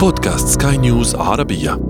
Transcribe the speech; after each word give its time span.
بودكاست 0.00 0.62
سكاي 0.62 0.76
نيوز 0.76 1.16
عربية. 1.16 1.80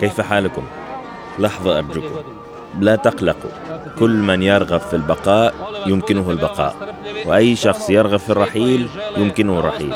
كيف 0.00 0.20
حالكم؟ 0.20 0.62
لحظة 1.38 1.78
أرجوكم 1.78 2.08
لا 2.80 2.96
تقلقوا. 2.96 3.50
كل 3.98 4.10
من 4.10 4.42
يرغب 4.42 4.80
في 4.80 4.96
البقاء 4.96 5.54
يمكنه 5.86 6.30
البقاء 6.30 6.74
وأي 7.26 7.56
شخص 7.56 7.90
يرغب 7.90 8.18
في 8.18 8.30
الرحيل 8.30 8.88
يمكنه 9.16 9.58
الرحيل. 9.58 9.94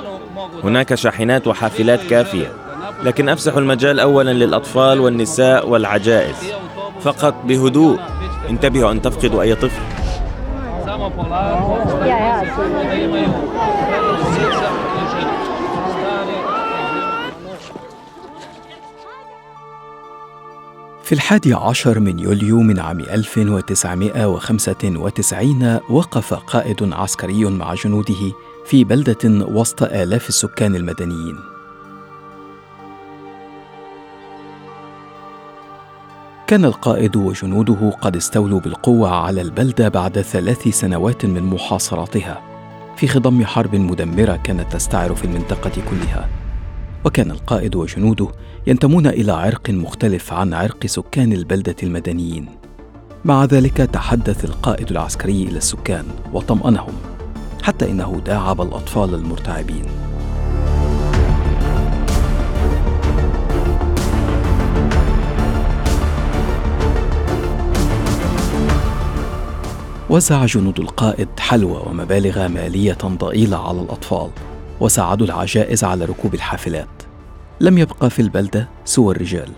هناك 0.64 0.94
شاحنات 0.94 1.46
وحافلات 1.46 2.00
كافية. 2.00 2.61
لكن 3.04 3.28
أفسح 3.28 3.56
المجال 3.56 4.00
أولا 4.00 4.30
للأطفال 4.30 5.00
والنساء 5.00 5.68
والعجائز. 5.68 6.36
فقط 7.02 7.34
بهدوء. 7.44 7.98
انتبهوا 8.50 8.92
أن 8.92 9.02
تفقدوا 9.02 9.42
أي 9.42 9.54
طفل. 9.54 9.82
في 21.02 21.12
الحادي 21.12 21.54
عشر 21.54 22.00
من 22.00 22.18
يوليو 22.18 22.60
من 22.60 22.80
عام 22.80 23.00
1995 23.00 25.80
وقف 25.90 26.34
قائد 26.34 26.92
عسكري 26.92 27.44
مع 27.44 27.74
جنوده 27.74 28.32
في 28.66 28.84
بلدة 28.84 29.46
وسط 29.46 29.82
آلاف 29.82 30.28
السكان 30.28 30.76
المدنيين. 30.76 31.51
كان 36.52 36.64
القائد 36.64 37.16
وجنوده 37.16 37.90
قد 37.90 38.16
استولوا 38.16 38.60
بالقوة 38.60 39.10
على 39.10 39.40
البلدة 39.40 39.88
بعد 39.88 40.20
ثلاث 40.20 40.68
سنوات 40.68 41.26
من 41.26 41.42
محاصرتها 41.42 42.42
في 42.96 43.08
خضم 43.08 43.44
حرب 43.44 43.76
مدمرة 43.76 44.36
كانت 44.36 44.72
تستعر 44.72 45.14
في 45.14 45.24
المنطقة 45.24 45.70
كلها. 45.90 46.28
وكان 47.04 47.30
القائد 47.30 47.76
وجنوده 47.76 48.28
ينتمون 48.66 49.06
إلى 49.06 49.32
عرق 49.32 49.70
مختلف 49.70 50.32
عن 50.32 50.54
عرق 50.54 50.86
سكان 50.86 51.32
البلدة 51.32 51.76
المدنيين. 51.82 52.46
مع 53.24 53.44
ذلك 53.44 53.76
تحدث 53.76 54.44
القائد 54.44 54.90
العسكري 54.90 55.42
إلى 55.42 55.58
السكان 55.58 56.04
وطمأنهم 56.32 56.94
حتى 57.62 57.90
إنه 57.90 58.22
داعب 58.26 58.60
الأطفال 58.60 59.14
المرتعبين. 59.14 59.84
وزع 70.12 70.46
جنود 70.46 70.80
القائد 70.80 71.28
حلوى 71.38 71.82
ومبالغ 71.86 72.48
مالية 72.48 72.98
ضئيلة 73.04 73.68
على 73.68 73.80
الأطفال 73.80 74.30
وساعدوا 74.80 75.26
العجائز 75.26 75.84
على 75.84 76.04
ركوب 76.04 76.34
الحافلات. 76.34 76.88
لم 77.60 77.78
يبقى 77.78 78.10
في 78.10 78.22
البلدة 78.22 78.68
سوى 78.84 79.14
الرجال. 79.14 79.48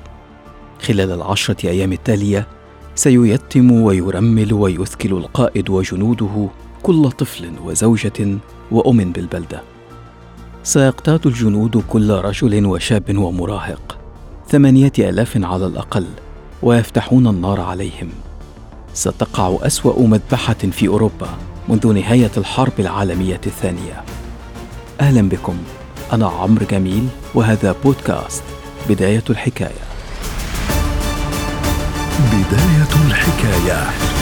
خلال 0.82 1.12
العشرة 1.12 1.68
أيام 1.68 1.92
التالية 1.92 2.46
سييتم 2.94 3.70
ويرمل 3.70 4.52
ويثكل 4.52 5.12
القائد 5.12 5.70
وجنوده 5.70 6.48
كل 6.82 7.10
طفل 7.10 7.52
وزوجة 7.64 8.38
وأم 8.70 9.12
بالبلدة. 9.12 9.62
سيقتاد 10.62 11.26
الجنود 11.26 11.82
كل 11.88 12.10
رجل 12.10 12.66
وشاب 12.66 13.16
ومراهق 13.16 13.98
ثمانية 14.48 14.92
آلاف 14.98 15.44
على 15.44 15.66
الأقل 15.66 16.06
ويفتحون 16.62 17.26
النار 17.26 17.60
عليهم. 17.60 18.08
ستقع 18.94 19.56
أسوأ 19.62 20.06
مذبحة 20.06 20.54
في 20.54 20.88
أوروبا 20.88 21.28
منذ 21.68 21.92
نهاية 21.92 22.30
الحرب 22.36 22.72
العالمية 22.78 23.40
الثانية. 23.46 24.04
أهلا 25.00 25.28
بكم. 25.28 25.56
أنا 26.12 26.26
عمرو 26.26 26.66
جميل 26.70 27.08
وهذا 27.34 27.74
بودكاست 27.84 28.42
بداية 28.88 29.24
الحكاية. 29.30 29.84
بداية 32.32 33.06
الحكاية. 33.06 34.13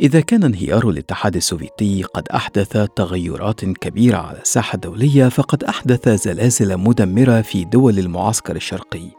إذا 0.00 0.20
كان 0.20 0.44
انهيار 0.44 0.88
الاتحاد 0.88 1.36
السوفيتي 1.36 2.02
قد 2.02 2.28
أحدث 2.28 2.86
تغيرات 2.96 3.64
كبيرة 3.64 4.16
على 4.16 4.40
الساحة 4.40 4.74
الدولية 4.74 5.28
فقد 5.28 5.64
أحدث 5.64 6.08
زلازل 6.08 6.76
مدمرة 6.76 7.40
في 7.40 7.64
دول 7.64 7.98
المعسكر 7.98 8.56
الشرقي 8.56 9.10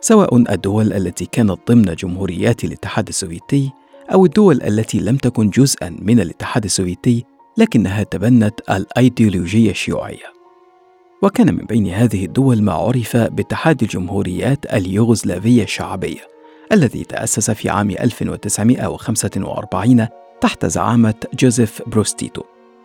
سواء 0.00 0.36
الدول 0.36 0.92
التي 0.92 1.26
كانت 1.26 1.58
ضمن 1.68 1.94
جمهوريات 1.94 2.64
الاتحاد 2.64 3.08
السوفيتي 3.08 3.70
أو 4.12 4.24
الدول 4.24 4.62
التي 4.62 5.00
لم 5.00 5.16
تكن 5.16 5.50
جزءا 5.50 5.96
من 5.98 6.20
الاتحاد 6.20 6.64
السوفيتي 6.64 7.24
لكنها 7.58 8.02
تبنت 8.02 8.60
الأيديولوجية 8.70 9.70
الشيوعية. 9.70 10.32
وكان 11.22 11.54
من 11.54 11.64
بين 11.64 11.86
هذه 11.86 12.24
الدول 12.24 12.62
ما 12.62 12.72
عرف 12.72 13.16
باتحاد 13.16 13.82
الجمهوريات 13.82 14.74
اليوغوسلافية 14.74 15.62
الشعبية. 15.62 16.32
الذي 16.72 17.04
تأسس 17.04 17.50
في 17.50 17.68
عام 17.68 17.90
1945 17.90 20.06
تحت 20.40 20.66
زعامة 20.66 21.14
جوزيف 21.34 21.82
بروز 21.86 22.11
تيتو. 22.11 22.42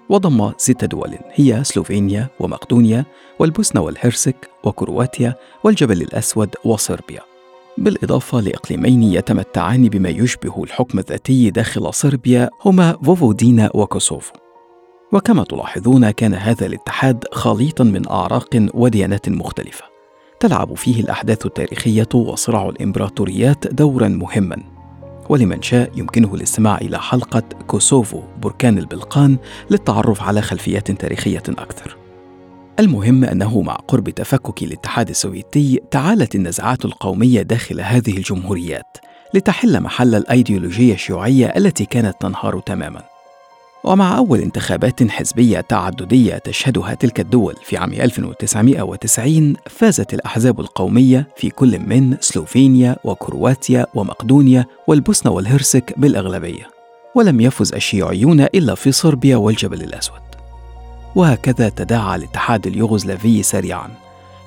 وضم 0.10 0.52
ست 0.58 0.86
دول 0.86 1.18
هي 1.34 1.64
سلوفينيا 1.64 2.28
ومقدونيا 2.40 3.06
والبوسنة 3.40 3.82
والهرسك 3.82 4.50
وكرواتيا 4.64 5.36
والجبل 5.64 6.02
الأسود 6.02 6.56
وصربيا. 6.66 7.22
بالإضافة 7.78 8.40
لإقليمين 8.40 9.04
يتمتعان 9.04 9.90
بما 9.90 10.10
يشبه 10.10 10.64
الحكم 10.64 11.00
الذاتي 11.00 11.50
داخل 11.50 11.94
صربيا 11.94 12.50
هما 12.66 12.98
فوفودينا 13.06 13.70
وكوسوفو. 13.74 14.34
وكما 15.14 15.44
تلاحظون 15.44 16.12
كان 16.12 16.34
هذا 16.34 16.66
الاتحاد 16.66 17.24
خليطا 17.32 17.84
من 17.84 18.10
أعراق 18.10 18.68
وديانات 18.74 19.30
مختلفة. 19.30 19.97
تلعب 20.40 20.74
فيه 20.74 21.02
الأحداث 21.02 21.46
التاريخية 21.46 22.08
وصراع 22.14 22.70
الإمبراطوريات 22.70 23.68
دورا 23.68 24.08
مهما. 24.08 24.64
ولمن 25.30 25.62
شاء 25.62 25.92
يمكنه 25.96 26.36
الاستماع 26.36 26.78
إلى 26.78 27.00
حلقة 27.00 27.44
كوسوفو 27.68 28.22
بركان 28.42 28.78
البلقان 28.78 29.38
للتعرف 29.72 30.22
على 30.22 30.42
خلفيات 30.42 30.92
تاريخية 30.92 31.44
أكثر. 31.50 31.98
المهم 32.80 33.24
أنه 33.24 33.62
مع 33.62 33.74
قرب 33.74 34.10
تفكك 34.10 34.64
الاتحاد 34.64 35.10
السوفيتي 35.10 35.80
تعالت 35.92 36.36
النزعات 36.36 36.86
القومية 36.86 37.42
داخل 37.42 37.82
هذه 37.82 38.18
الجمهوريات 38.18 38.98
لتحل 39.34 39.82
محل 39.82 40.16
الأيديولوجية 40.16 40.94
الشيوعية 40.94 41.46
التي 41.46 41.86
كانت 41.86 42.16
تنهار 42.22 42.60
تماما. 42.60 43.17
ومع 43.88 44.18
أول 44.18 44.40
انتخابات 44.40 45.12
حزبية 45.12 45.62
تعددية 45.62 46.38
تشهدها 46.38 46.94
تلك 46.94 47.20
الدول 47.20 47.56
في 47.64 47.78
عام 47.78 47.94
1990 47.94 49.54
فازت 49.70 50.14
الأحزاب 50.14 50.60
القومية 50.60 51.28
في 51.36 51.50
كل 51.50 51.80
من 51.80 52.18
سلوفينيا 52.20 52.96
وكرواتيا 53.04 53.86
ومقدونيا 53.94 54.66
والبوسنة 54.88 55.32
والهرسك 55.32 55.94
بالأغلبية. 55.98 56.70
ولم 57.16 57.42
يفز 57.42 57.74
الشيوعيون 57.74 58.42
إلا 58.42 58.76
في 58.76 58.92
صربيا 58.92 59.38
والجبل 59.38 59.82
الأسود. 59.82 60.22
وهكذا 61.16 61.70
تداعى 61.70 62.16
الاتحاد 62.16 62.68
اليوغوسلافي 62.68 63.44
سريعا. 63.44 63.90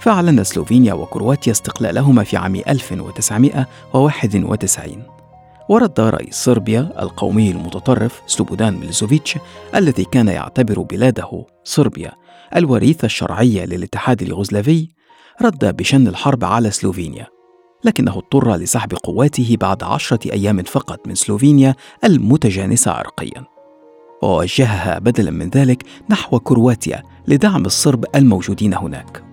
فأعلنت 0.01 0.45
سلوفينيا 0.45 0.95
وكرواتيا 0.95 1.53
استقلالهما 1.53 2.25
في 2.25 2.37
عام 2.37 2.55
1991 2.55 5.20
ورد 5.71 6.01
رئيس 6.01 6.35
صربيا 6.35 7.03
القومي 7.03 7.51
المتطرف 7.51 8.23
سلوبودان 8.27 8.75
ميلوسوفيتش 8.75 9.39
الذي 9.75 10.05
كان 10.05 10.29
يعتبر 10.29 10.81
بلاده 10.83 11.47
صربيا 11.65 12.13
الوريث 12.57 13.05
الشرعي 13.05 13.67
للاتحاد 13.67 14.23
اليوغوسلافي 14.23 14.89
رد 15.43 15.77
بشن 15.77 16.09
الحرب 16.09 16.45
على 16.45 16.71
سلوفينيا. 16.71 17.27
لكنه 17.85 18.19
اضطر 18.19 18.57
لسحب 18.57 18.95
قواته 18.95 19.57
بعد 19.61 19.83
عشرة 19.83 20.33
أيام 20.33 20.63
فقط 20.63 21.09
من 21.09 21.15
سلوفينيا 21.15 21.75
المتجانسة 22.05 22.91
عرقيا. 22.91 23.45
ووجهها 24.23 24.99
بدلا 24.99 25.31
من 25.31 25.49
ذلك 25.51 25.83
نحو 26.11 26.39
كرواتيا 26.39 27.03
لدعم 27.29 27.67
الصرب 27.67 28.05
الموجودين 28.15 28.75
هناك. 28.75 29.30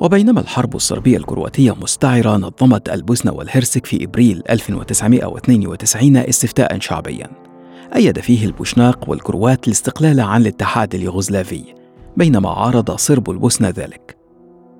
وبينما 0.00 0.40
الحرب 0.40 0.76
الصربية 0.76 1.16
الكرواتية 1.16 1.72
مستعرة 1.82 2.36
نظمت 2.36 2.88
البوسنة 2.88 3.32
والهرسك 3.32 3.86
في 3.86 4.04
إبريل 4.04 4.42
1992 4.50 6.16
استفتاء 6.16 6.78
شعبيا. 6.80 7.30
أيد 7.94 8.20
فيه 8.20 8.46
البوشناق 8.46 9.10
والكروات 9.10 9.66
الاستقلال 9.66 10.20
عن 10.20 10.40
الاتحاد 10.40 10.94
اليوغوسلافي 10.94 11.64
بينما 12.16 12.50
عارض 12.50 12.90
صرب 12.90 13.30
البوسنة 13.30 13.68
ذلك. 13.68 14.16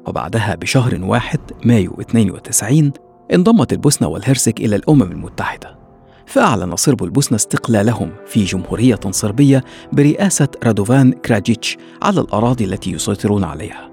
وبعدها 0.06 0.55
بشهر 0.55 1.05
واحد 1.05 1.41
مايو 1.64 2.00
92 2.00 2.93
انضمت 3.35 3.73
البوسنة 3.73 4.09
والهرسك 4.09 4.61
إلى 4.61 4.76
الأمم 4.76 5.03
المتحدة 5.03 5.79
فأعلن 6.26 6.76
صرب 6.76 7.05
البوسنة 7.05 7.37
استقلالهم 7.37 8.11
في 8.26 8.44
جمهورية 8.44 9.00
صربية 9.11 9.64
برئاسة 9.93 10.49
رادوفان 10.64 11.12
كراجيتش 11.12 11.76
على 12.03 12.21
الأراضي 12.21 12.64
التي 12.64 12.93
يسيطرون 12.93 13.44
عليها. 13.44 13.88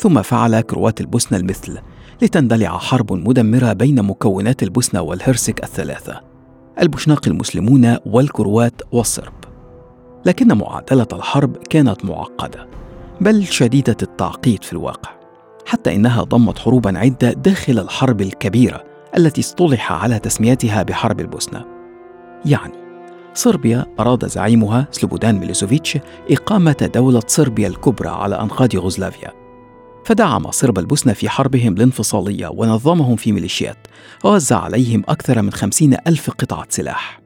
ثم 0.00 0.22
فعل 0.22 0.60
كروات 0.60 1.00
البوسنة 1.00 1.38
المثل 1.38 1.78
لتندلع 2.22 2.78
حرب 2.78 3.12
مدمرة 3.12 3.72
بين 3.72 4.02
مكونات 4.02 4.62
البوسنة 4.62 5.00
والهرسك 5.00 5.64
الثلاثة 5.64 6.20
البوشناق 6.80 7.28
المسلمون 7.28 7.96
والكروات 8.06 8.82
والصرب. 8.92 9.32
لكن 10.26 10.58
معادلة 10.58 11.06
الحرب 11.12 11.56
كانت 11.56 12.04
معقدة 12.04 12.68
بل 13.20 13.44
شديدة 13.44 13.96
التعقيد 14.02 14.64
في 14.64 14.72
الواقع 14.72 15.10
حتى 15.66 15.94
إنها 15.94 16.22
ضمت 16.22 16.58
حروبا 16.58 16.98
عدة 16.98 17.32
داخل 17.32 17.78
الحرب 17.78 18.20
الكبيرة 18.20 18.84
التي 19.16 19.40
اصطلح 19.40 19.92
على 19.92 20.18
تسميتها 20.18 20.82
بحرب 20.82 21.20
البوسنة. 21.20 21.64
يعني 22.46 22.74
صربيا 23.34 23.86
أراد 24.00 24.28
زعيمها 24.28 24.88
سلوبودان 24.90 25.38
ميلوسوفيتش 25.38 25.98
إقامة 26.30 26.90
دولة 26.94 27.22
صربيا 27.26 27.68
الكبرى 27.68 28.08
على 28.08 28.40
أنقاض 28.40 28.74
يوغوسلافيا. 28.74 29.39
فدعم 30.10 30.50
صرب 30.50 30.78
البوسنة 30.78 31.12
في 31.12 31.28
حربهم 31.28 31.72
الانفصالية 31.72 32.48
ونظمهم 32.48 33.16
في 33.16 33.32
ميليشيات 33.32 33.86
ووزع 34.24 34.58
عليهم 34.58 35.02
أكثر 35.08 35.42
من 35.42 35.52
خمسين 35.52 35.96
ألف 36.06 36.30
قطعة 36.30 36.66
سلاح. 36.68 37.20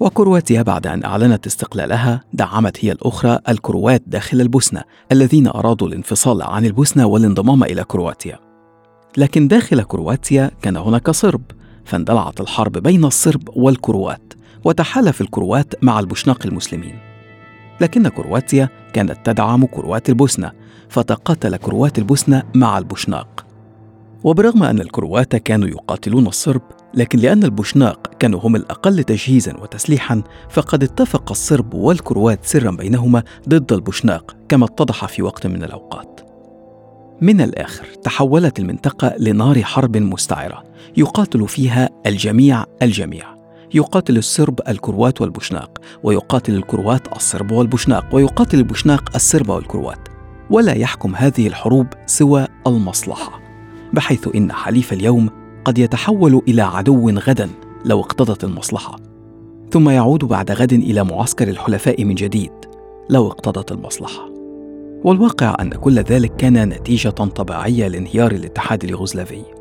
وكرواتيا 0.00 0.62
بعد 0.62 0.86
أن 0.86 1.04
أعلنت 1.04 1.46
استقلالها 1.46 2.20
دعمت 2.32 2.84
هي 2.84 2.92
الأخرى 2.92 3.38
الكروات 3.48 4.02
داخل 4.06 4.40
البوسنة 4.40 4.82
الذين 5.12 5.46
أرادوا 5.46 5.88
الانفصال 5.88 6.42
عن 6.42 6.66
البوسنة 6.66 7.06
والانضمام 7.06 7.64
إلى 7.64 7.84
كرواتيا. 7.84 8.38
لكن 9.16 9.48
داخل 9.48 9.82
كرواتيا 9.82 10.50
كان 10.62 10.76
هناك 10.76 11.10
صرب 11.10 11.42
فاندلعت 11.84 12.40
الحرب 12.40 12.72
بين 12.78 13.04
الصرب 13.04 13.48
والكروات 13.56 14.32
وتحالف 14.64 15.20
الكروات 15.20 15.84
مع 15.84 16.00
البوشناق 16.00 16.46
المسلمين. 16.46 16.98
لكن 17.80 18.08
كرواتيا 18.08 18.68
كانت 18.92 19.16
تدعم 19.24 19.66
كروات 19.66 20.08
البوسنة 20.08 20.52
فتقاتل 20.88 21.56
كروات 21.56 21.98
البوسنة 21.98 22.42
مع 22.54 22.78
البوشناق. 22.78 23.46
وبرغم 24.24 24.62
أن 24.62 24.80
الكروات 24.80 25.36
كانوا 25.36 25.68
يقاتلون 25.68 26.26
الصرب 26.26 26.62
لكن 26.94 27.18
لأن 27.18 27.44
البوشناق 27.44 28.10
كانوا 28.18 28.40
هم 28.40 28.56
الأقل 28.56 29.04
تجهيزا 29.04 29.56
وتسليحا 29.56 30.22
فقد 30.50 30.82
اتفق 30.82 31.30
الصرب 31.30 31.74
والكروات 31.74 32.44
سرا 32.44 32.70
بينهما 32.70 33.22
ضد 33.48 33.72
البوشناق 33.72 34.36
كما 34.48 34.64
اتضح 34.64 35.06
في 35.06 35.22
وقت 35.22 35.46
من 35.46 35.64
الأوقات. 35.64 36.20
من 37.20 37.40
الآخر 37.40 37.84
تحولت 37.84 38.58
المنطقة 38.58 39.14
لنار 39.18 39.62
حرب 39.62 39.96
مستعرة 39.96 40.64
يقاتل 40.96 41.48
فيها 41.48 41.88
الجميع 42.06 42.64
الجميع. 42.82 43.39
يقاتل 43.74 44.16
الصرب 44.16 44.60
الكروات 44.68 45.20
والبوشناق 45.20 45.78
ويقاتل 46.02 46.54
الكروات 46.54 47.16
الصرب 47.16 47.52
والبوشناق 47.52 48.04
ويقاتل 48.12 48.58
البوشناق 48.58 49.10
الصرب 49.14 49.48
والكروات. 49.48 50.08
ولا 50.50 50.72
يحكم 50.72 51.14
هذه 51.14 51.46
الحروب 51.46 51.86
سوى 52.06 52.46
المصلحة 52.66 53.40
بحيث 53.92 54.28
إن 54.34 54.52
حليف 54.52 54.92
اليوم 54.92 55.30
قد 55.64 55.78
يتحول 55.78 56.42
إلى 56.48 56.62
عدو 56.62 57.10
غدا 57.10 57.50
لو 57.84 58.00
اقتضت 58.00 58.44
المصلحة. 58.44 58.96
ثم 59.70 59.90
يعود 59.90 60.24
بعد 60.24 60.50
غد 60.50 60.72
إلى 60.72 61.04
معسكر 61.04 61.48
الحلفاء 61.48 62.04
من 62.04 62.14
جديد 62.14 62.52
لو 63.10 63.26
اقتضت 63.26 63.72
المصلحة. 63.72 64.30
والواقع 65.04 65.56
أن 65.60 65.70
كل 65.70 65.98
ذلك 65.98 66.36
كان 66.36 66.68
نتيجة 66.68 67.08
طبيعية 67.08 67.88
لانهيار 67.88 68.32
الاتحاد 68.32 68.84
اليوغوسلافي. 68.84 69.59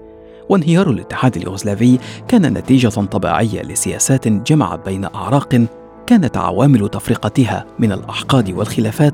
وانهيار 0.49 0.89
الاتحاد 0.89 1.37
اليوغوسلافي 1.37 1.99
كان 2.27 2.53
نتيجة 2.53 2.87
طبيعية 2.87 3.61
لسياسات 3.61 4.27
جمعت 4.27 4.85
بين 4.85 5.05
أعراق 5.05 5.65
كانت 6.07 6.37
عوامل 6.37 6.89
تفرقتها 6.89 7.65
من 7.79 7.91
الأحقاد 7.91 8.51
والخلافات 8.51 9.13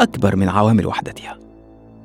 أكبر 0.00 0.36
من 0.36 0.48
عوامل 0.48 0.86
وحدتها. 0.86 1.38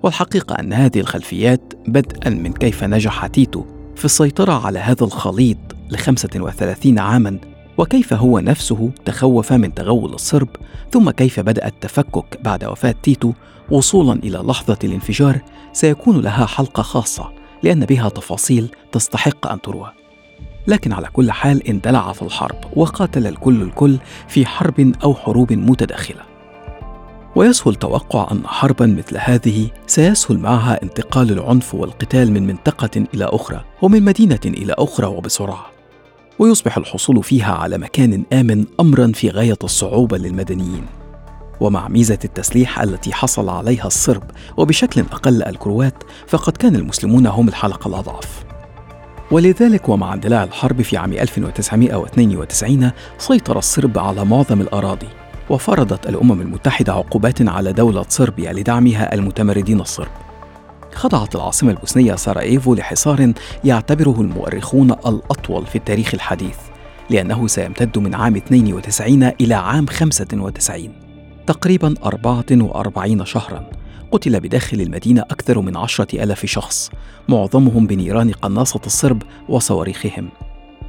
والحقيقة 0.03 0.55
أن 0.55 0.73
هذه 0.73 0.99
الخلفيات 0.99 1.73
بدءا 1.87 2.29
من 2.29 2.53
كيف 2.53 2.83
نجح 2.83 3.27
تيتو 3.27 3.63
في 3.95 4.05
السيطرة 4.05 4.65
على 4.65 4.79
هذا 4.79 5.03
الخليط 5.03 5.57
لخمسة 5.89 6.29
وثلاثين 6.35 6.99
عاما 6.99 7.37
وكيف 7.77 8.13
هو 8.13 8.39
نفسه 8.39 8.91
تخوف 9.05 9.53
من 9.53 9.73
تغول 9.73 10.13
الصرب 10.13 10.49
ثم 10.91 11.09
كيف 11.09 11.39
بدأ 11.39 11.67
التفكك 11.67 12.39
بعد 12.43 12.63
وفاة 12.63 12.95
تيتو 13.03 13.33
وصولا 13.71 14.13
إلى 14.13 14.37
لحظة 14.37 14.77
الانفجار 14.83 15.41
سيكون 15.73 16.21
لها 16.21 16.45
حلقة 16.45 16.83
خاصة. 16.83 17.38
لأن 17.63 17.85
بها 17.85 18.09
تفاصيل 18.09 18.71
تستحق 18.91 19.47
أن 19.47 19.61
تروى. 19.61 19.91
لكن 20.67 20.93
على 20.93 21.07
كل 21.13 21.31
حال 21.31 21.67
اندلع 21.67 22.11
في 22.11 22.21
الحرب 22.21 22.55
وقاتل 22.75 23.27
الكل 23.27 23.61
الكل 23.61 23.97
في 24.27 24.45
حرب 24.45 24.93
أو 25.03 25.13
حروب 25.13 25.53
متداخلة. 25.53 26.21
ويسهل 27.35 27.75
توقع 27.75 28.31
أن 28.31 28.47
حربا 28.47 28.85
مثل 28.85 29.17
هذه 29.19 29.69
سيسهل 29.87 30.39
معها 30.39 30.83
انتقال 30.83 31.31
العنف 31.31 31.75
والقتال 31.75 32.31
من 32.31 32.47
منطقة 32.47 33.03
إلى 33.13 33.25
أخرى 33.25 33.63
ومن 33.81 34.03
مدينة 34.03 34.39
إلى 34.45 34.75
أخرى 34.77 35.07
وبسرعة. 35.07 35.65
ويصبح 36.39 36.77
الحصول 36.77 37.23
فيها 37.23 37.53
على 37.53 37.77
مكان 37.77 38.23
آمن 38.33 38.65
أمرا 38.79 39.11
في 39.15 39.29
غاية 39.29 39.57
الصعوبة 39.63 40.17
للمدنيين. 40.17 40.98
ومع 41.59 41.87
ميزة 41.87 42.19
التسليح 42.25 42.81
التي 42.81 43.13
حصل 43.13 43.49
عليها 43.49 43.87
الصرب 43.87 44.23
وبشكل 44.57 45.01
أقل 45.01 45.43
الكروات 45.43 46.03
فقد 46.27 46.57
كان 46.57 46.75
المسلمون 46.75 47.27
هم 47.27 47.47
الحلقة 47.47 47.87
الأضعف. 47.87 48.43
ولذلك 49.31 49.89
ومع 49.89 50.13
اندلاع 50.13 50.43
الحرب 50.43 50.81
في 50.81 50.97
عام 50.97 51.13
1992 51.13 52.91
سيطر 53.17 53.57
الصرب 53.57 53.99
على 53.99 54.25
معظم 54.25 54.61
الأراضي 54.61 55.07
وفرضت 55.49 56.09
الأمم 56.09 56.41
المتحدة 56.41 56.93
عقوبات 56.93 57.47
على 57.47 57.73
دولة 57.73 58.05
صربيا 58.09 58.53
لدعمها 58.53 59.13
المتمردين 59.13 59.81
الصرب. 59.81 60.11
خضعت 60.93 61.35
العاصمة 61.35 61.71
البوسنية 61.71 62.15
ساراييفو 62.15 62.75
لحصار 62.75 63.33
يعتبره 63.63 64.21
المؤرخون 64.21 64.91
الأطول 64.91 65.65
في 65.65 65.75
التاريخ 65.75 66.13
الحديث 66.13 66.57
لأنه 67.09 67.47
سيمتد 67.47 67.97
من 67.97 68.15
عام 68.15 68.35
92 68.35 69.23
إلى 69.23 69.53
عام 69.53 69.87
95 69.87 71.08
تقريبا 71.49 71.95
44 72.05 73.25
شهرا. 73.25 73.69
قتل 74.11 74.39
بداخل 74.39 74.81
المدينة 74.81 75.21
أكثر 75.21 75.61
من 75.61 75.77
عشرة 75.77 76.23
ألاف 76.23 76.45
شخص. 76.45 76.91
معظمهم 77.29 77.87
بنيران 77.87 78.31
قناصة 78.31 78.79
الصرب 78.85 79.23
وصواريخهم. 79.49 80.29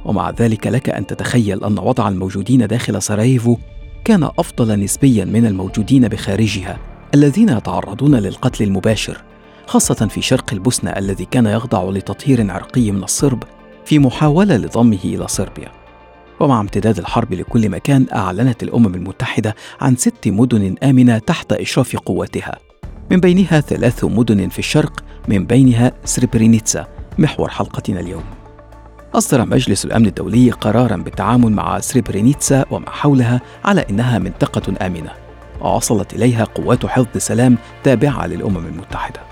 ومع 0.05 0.29
ذلك 0.29 0.67
لك 0.67 0.89
أن 0.89 1.07
تتخيل 1.07 1.63
أن 1.63 1.79
وضع 1.79 2.09
الموجودين 2.09 2.67
داخل 2.67 3.01
سراييفو 3.01 3.57
كان 4.05 4.23
أفضل 4.23 4.79
نسبيا 4.79 5.25
من 5.25 5.45
الموجودين 5.45 6.07
بخارجها 6.07 6.77
الذين 7.13 7.49
يتعرضون 7.49 8.15
للقتل 8.15 8.63
المباشر 8.63 9.23
خاصة 9.67 10.07
في 10.07 10.21
شرق 10.21 10.53
البوسنة 10.53 10.91
الذي 10.91 11.25
كان 11.25 11.45
يخضع 11.45 11.89
لتطهير 11.89 12.51
عرقي 12.51 12.91
من 12.91 13.03
الصرب 13.03 13.43
في 13.85 13.99
محاولة 13.99 14.57
لضمه 14.57 14.99
إلى 15.03 15.27
صربيا. 15.27 15.80
ومع 16.41 16.61
امتداد 16.61 16.97
الحرب 16.97 17.33
لكل 17.33 17.69
مكان 17.69 18.05
أعلنت 18.15 18.63
الأمم 18.63 18.95
المتحدة 18.95 19.55
عن 19.81 19.95
ست 19.95 20.27
مدن 20.27 20.75
آمنة 20.83 21.17
تحت 21.17 21.53
إشراف 21.53 21.97
قواتها 21.97 22.57
من 23.11 23.19
بينها 23.19 23.61
ثلاث 23.61 24.03
مدن 24.03 24.49
في 24.49 24.59
الشرق 24.59 25.03
من 25.27 25.45
بينها 25.45 25.91
سريبرينيتسا. 26.05 26.87
محور 27.17 27.49
حلقتنا 27.49 27.99
اليوم. 27.99 28.23
أصدر 29.13 29.45
مجلس 29.45 29.85
الأمن 29.85 30.05
الدولي 30.05 30.51
قرارا 30.51 30.95
بالتعامل 30.95 31.51
مع 31.51 31.79
سريبرينيتسا 31.79 32.65
وما 32.71 32.89
حولها 32.89 33.41
على 33.65 33.85
إنها 33.89 34.19
منطقة 34.19 34.85
آمنة. 34.85 35.11
ووصلت 35.61 36.13
إليها 36.13 36.43
قوات 36.43 36.85
حفظ 36.85 37.07
السلام 37.15 37.57
تابعة 37.83 38.27
للأمم 38.27 38.65
المتحدة. 38.65 39.30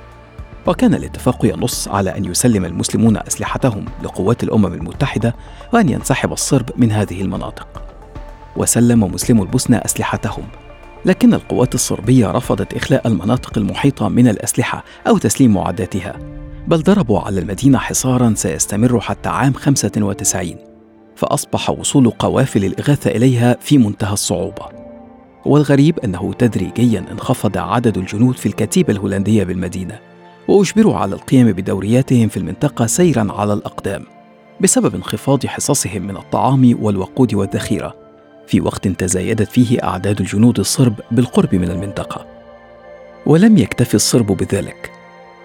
وكان 0.69 0.93
الاتفاق 0.93 1.45
ينص 1.45 1.87
على 1.87 2.17
أن 2.17 2.25
يسلم 2.25 2.65
المسلمون 2.65 3.17
أسلحتهم 3.17 3.85
لقوات 4.03 4.43
الأمم 4.43 4.65
المتحدة 4.65 5.35
وأن 5.73 5.89
ينسحب 5.89 6.33
الصرب 6.33 6.69
من 6.77 6.91
هذه 6.91 7.21
المناطق. 7.21 7.67
وسلم 8.55 9.03
مسلمو 9.03 9.43
البوسنة 9.43 9.77
أسلحتهم. 9.77 10.43
لكن 11.05 11.33
القوات 11.33 11.75
الصربية 11.75 12.31
رفضت 12.31 12.73
إخلاء 12.73 13.07
المناطق 13.07 13.57
المحيطة 13.57 14.09
من 14.09 14.27
الأسلحة 14.27 14.83
أو 15.07 15.17
تسليم 15.17 15.53
معداتها. 15.53 16.15
بل 16.67 16.83
ضربوا 16.83 17.19
على 17.19 17.39
المدينة 17.39 17.77
حصارا 17.77 18.33
سيستمر 18.35 18.99
حتى 18.99 19.29
عام 19.29 19.53
95 19.53 20.55
فأصبح 21.15 21.69
وصول 21.69 22.09
قوافل 22.09 22.65
الإغاثة 22.65 23.11
إليها 23.11 23.57
في 23.61 23.77
منتهى 23.77 24.13
الصعوبة. 24.13 24.65
والغريب 25.45 25.99
أنه 25.99 26.33
تدريجيا 26.33 27.05
انخفض 27.11 27.57
عدد 27.57 27.97
الجنود 27.97 28.35
في 28.35 28.45
الكتيبة 28.45 28.93
الهولندية 28.93 29.43
بالمدينة. 29.43 30.08
وأجبروا 30.49 30.95
على 30.95 31.15
القيام 31.15 31.51
بدورياتهم 31.51 32.27
في 32.27 32.37
المنطقة 32.37 32.85
سيرا 32.85 33.27
على 33.31 33.53
الأقدام 33.53 34.05
بسبب 34.61 34.95
انخفاض 34.95 35.45
حصصهم 35.45 36.01
من 36.01 36.17
الطعام 36.17 36.77
والوقود 36.81 37.33
والذخيرة. 37.33 37.95
في 38.47 38.61
وقت 38.61 38.87
تزايدت 38.87 39.49
فيه 39.49 39.83
أعداد 39.83 40.19
الجنود 40.19 40.59
الصرب 40.59 40.93
بالقرب 41.11 41.55
من 41.55 41.71
المنطقة. 41.71 42.25
ولم 43.25 43.57
يكتفي 43.57 43.95
الصرب 43.95 44.25
بذلك. 44.27 44.91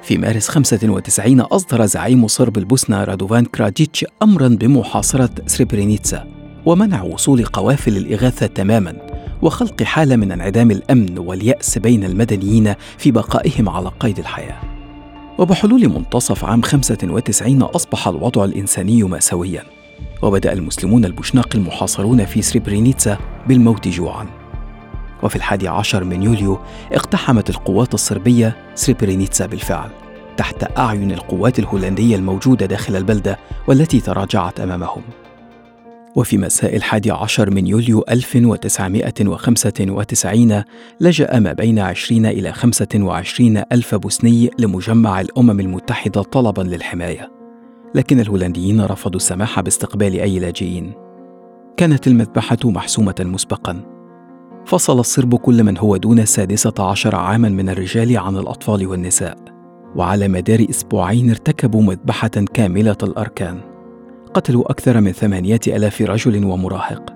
في 0.03 0.19
مارس 0.19 0.49
95 0.49 1.41
أصدر 1.41 1.87
زعيم 1.87 2.27
صرب 2.27 2.59
البوسنة 2.59 3.05
رادوفان 3.05 3.45
كراديتش 3.45 4.05
أمرا 4.23 4.49
بمحاصرة 4.49 5.31
سريبرينيتسا 5.47 6.27
ومنع 6.67 7.03
وصول 7.03 7.45
قوافل 7.45 7.97
الإغاثة 7.97 8.47
تماما 8.47 8.97
وخلق 9.43 9.83
حالة 9.83 10.17
من 10.17 10.33
انعدام 10.33 10.71
الأمن 10.71 11.19
واليأس 11.19 11.79
بين 11.79 12.05
المدنيين 12.05 12.75
في 12.99 13.11
بقائهم 13.11 13.69
على 13.69 13.91
قيد 14.01 14.19
الحياة. 14.19 14.74
وبحلول 15.39 15.89
منتصف 15.89 16.45
عام 16.45 16.63
95 16.63 17.63
أصبح 17.63 18.09
الوضع 18.09 18.45
الإنساني 18.45 19.03
مأساويا 19.03 19.63
وبدأ 20.23 20.53
المسلمون 20.53 21.05
البوشناق 21.05 21.49
المحاصرون 21.55 22.25
في 22.25 22.43
سريبرينيتسا 22.43 23.19
بالموت 23.47 23.89
جوعا. 23.89 24.27
وفي 25.23 25.37
الحادي 25.37 25.69
عشر 25.69 26.05
من 26.05 26.23
يوليو 26.23 26.59
اقتحمت 26.93 27.51
القوات 27.51 27.95
الصربية 27.95 28.57
سريبرينيتسا 28.75 29.47
بالفعل 29.47 29.91
تحت 30.37 30.79
أعين 30.79 31.13
القوات 31.13 31.59
الهولندية 31.59 32.17
الموجودة 32.17 32.67
داخل 32.67 32.97
البلدة 32.97 33.39
والتي 33.67 34.01
تراجعت 34.01 34.61
أمامهم. 34.61 35.03
وفي 36.17 36.39
مساء 36.39 36.77
الحادي 36.77 37.11
عشر 37.11 37.51
من 37.51 37.67
يوليو 37.67 38.05
1995 38.11 40.63
لجأ 41.01 41.39
ما 41.39 41.53
بين 41.53 41.79
20 41.79 42.27
إلى 42.27 42.53
25 42.53 43.63
ألف 43.73 43.95
بوسني 43.95 44.51
لمجمع 44.59 45.21
الأمم 45.21 45.61
المتحدة 45.61 46.23
طلبا 46.23 46.63
للحماية. 46.63 47.31
لكن 47.95 48.21
الهولنديين 48.21 48.81
رفضوا 48.81 49.17
السماح 49.17 49.61
باستقبال 49.61 50.21
أي 50.21 50.39
لاجئين. 50.39 50.93
كانت 51.77 52.07
المذبحة 52.07 52.59
محسومة 52.65 53.15
مسبقا. 53.21 53.85
فصل 54.67 55.01
الصرب 55.01 55.35
كل 55.35 55.65
من 55.65 55.79
هو 55.79 55.97
دون 55.97 56.19
السادسة 56.19 56.75
عشر 56.79 57.17
عاما 57.17 57.49
من 57.49 57.69
الرجال 57.69 58.19
عن 58.19 58.37
الأطفال 58.37 58.87
والنساء. 58.87 59.39
وعلى 59.97 60.29
مدار 60.29 60.67
أسبوعين 60.71 61.31
ارتكبوا 61.31 61.83
مذبحة 61.83 62.29
كاملة 62.29 62.97
الأركان. 63.03 63.74
قتلوا 64.35 64.71
أكثر 64.71 65.01
من 65.01 65.13
ثمانية 65.13 65.61
ألاف 65.67 66.03
رجل 66.03 66.45
ومراهق. 66.45 67.15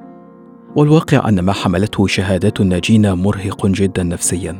والواقع 0.77 1.29
أن 1.29 1.41
ما 1.41 1.53
حملته 1.53 2.07
شهادات 2.07 2.61
الناجين 2.61 3.13
مرهق 3.13 3.67
جدا 3.67 4.03
نفسيا 4.03 4.57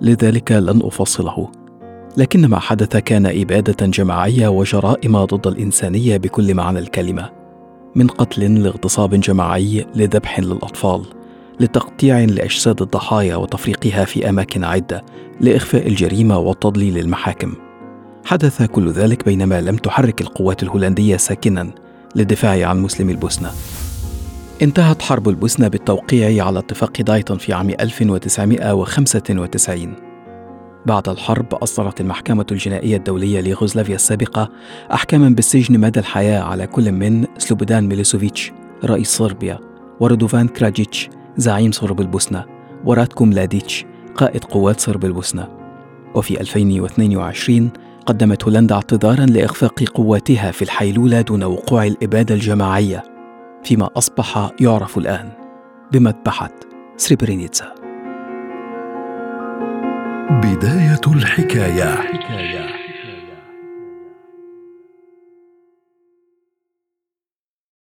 لذلك 0.00 0.52
لن 0.52 0.80
أفصله. 0.84 1.48
لكن 2.16 2.46
ما 2.46 2.58
حدث 2.58 2.96
كان 2.96 3.26
إبادة 3.26 3.86
جماعية 3.86 4.48
وجرائم 4.48 5.24
ضد 5.24 5.46
الإنسانية 5.46 6.16
بكل 6.16 6.54
معنى 6.54 6.78
الكلمة 6.78 7.30
من 7.94 8.06
قتل 8.06 8.62
لاغتصاب 8.62 9.14
جماعي 9.14 9.86
لذبح 9.94 10.40
للأطفال 10.40 11.02
لتقطيع 11.60 12.18
لأجساد 12.18 12.82
الضحايا 12.82 13.36
وتفريقها 13.36 14.04
في 14.04 14.28
أماكن 14.28 14.64
عدة 14.64 15.02
لإخفاء 15.40 15.88
الجريمة 15.88 16.38
والتضليل 16.38 16.98
المحاكم 16.98 17.54
حدث 18.24 18.62
كل 18.62 18.90
ذلك 18.90 19.24
بينما 19.24 19.60
لم 19.60 19.76
تحرك 19.76 20.20
القوات 20.20 20.62
الهولندية 20.62 21.16
ساكنا 21.16 21.70
للدفاع 22.18 22.68
عن 22.68 22.80
مسلمي 22.80 23.12
البوسنة. 23.12 23.50
انتهت 24.62 25.02
حرب 25.02 25.28
البوسنة 25.28 25.68
بالتوقيع 25.68 26.46
على 26.46 26.58
اتفاق 26.58 27.00
دايتون 27.00 27.38
في 27.38 27.52
عام 27.52 27.70
1995 27.70 29.94
بعد 30.86 31.08
الحرب 31.08 31.54
أصدرت 31.54 32.00
المحكمة 32.00 32.46
الجنائية 32.52 32.96
الدولية 32.96 33.40
ليوغوسلافيا 33.40 33.94
السابقة 33.94 34.50
أحكاما 34.92 35.28
بالسجن 35.28 35.80
مدى 35.80 36.00
الحياة 36.00 36.40
على 36.40 36.66
كل 36.66 36.92
من 36.92 37.26
سلوبدان 37.38 37.88
ميليسوفيتش 37.88 38.52
رئيس 38.84 39.08
صربيا 39.08 39.58
وردوفان 40.00 40.48
كراجيتش 40.48 41.08
زعيم 41.36 41.72
صرب 41.72 42.00
البوسنة 42.00 42.44
وراتكو 42.84 43.24
ملاديتش 43.24 43.84
قائد 44.14 44.44
قوات 44.44 44.80
صرب 44.80 45.04
البوسنة. 45.04 45.48
وفي 46.14 46.40
2022 46.40 47.70
قدمت 48.08 48.44
هولندا 48.44 48.74
اعتذارا 48.74 49.26
لإخفاق 49.26 49.84
قواتها 49.94 50.50
في 50.50 50.62
الحيلوله 50.62 51.20
دون 51.20 51.44
وقوع 51.44 51.86
الإبادة 51.86 52.34
الجماعية 52.34 53.02
فيما 53.64 53.90
أصبح 53.96 54.50
يعرف 54.60 54.98
الآن 54.98 55.28
بمذبحه 55.92 56.50
سريبرينيتسا 56.96 57.74
بداية 60.30 61.00
الحكاية, 61.06 61.94
حكاية. 61.94 62.67